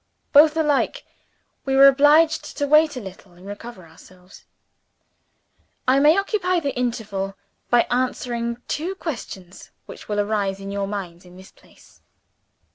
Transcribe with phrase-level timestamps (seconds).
[0.33, 1.05] Both alike,
[1.63, 4.45] we were obliged to wait a little and recover ourselves.
[5.87, 7.35] I may occupy the interval
[7.69, 12.01] by answering two questions which will arise in your minds in this place.